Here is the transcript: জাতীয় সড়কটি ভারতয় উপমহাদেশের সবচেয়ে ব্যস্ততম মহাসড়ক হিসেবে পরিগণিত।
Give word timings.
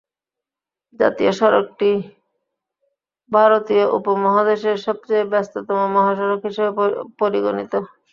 জাতীয় 0.99 1.31
সড়কটি 1.39 1.89
ভারতয় 3.31 3.85
উপমহাদেশের 3.97 4.77
সবচেয়ে 4.85 5.29
ব্যস্ততম 5.31 5.79
মহাসড়ক 5.95 6.39
হিসেবে 6.47 6.71
পরিগণিত। 7.19 7.73